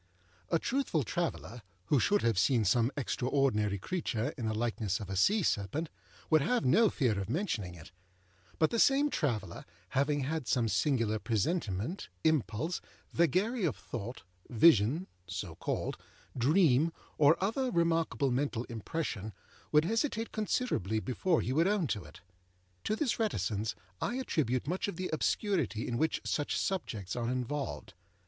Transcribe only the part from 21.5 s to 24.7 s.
would own to it. To this reticence I attribute